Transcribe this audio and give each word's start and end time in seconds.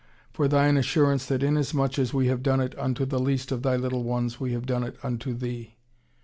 For 0.33 0.47
Thine 0.47 0.77
assurance 0.77 1.27
that 1.27 1.43
inasmuch 1.43 1.99
as 1.99 2.11
we 2.11 2.25
have 2.25 2.41
done 2.41 2.59
it 2.59 2.75
unto 2.79 3.05
the 3.05 3.19
least 3.19 3.51
of 3.51 3.61
Thy 3.61 3.75
little 3.75 4.01
ones, 4.03 4.39
we 4.39 4.51
have 4.53 4.65
done 4.65 4.83
it 4.83 4.97
unto 5.03 5.35
Thee. 5.35 5.75